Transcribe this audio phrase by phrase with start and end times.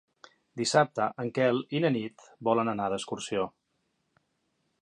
[0.61, 3.47] Dissabte en Quel i na Nit volen anar d'excursió.